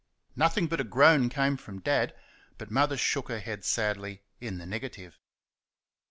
[0.35, 2.15] Nothing but a groan came from Dad,
[2.57, 5.19] but Mother shook her head sadly in the negative.